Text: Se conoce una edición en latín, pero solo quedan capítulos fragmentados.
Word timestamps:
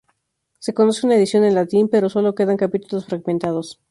Se 0.57 0.73
conoce 0.73 1.05
una 1.05 1.13
edición 1.15 1.43
en 1.43 1.53
latín, 1.53 1.87
pero 1.87 2.09
solo 2.09 2.33
quedan 2.33 2.57
capítulos 2.57 3.05
fragmentados. 3.05 3.79